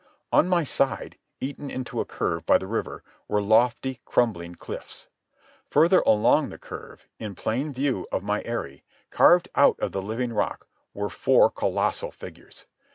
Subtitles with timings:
[0.31, 5.05] On my side, eaten into a curve by the river, were lofty, crumbling cliffs.
[5.69, 10.33] Farther along the curve, in plain view from my eyrie, carved out of the living
[10.33, 12.65] rock, were four colossal figures.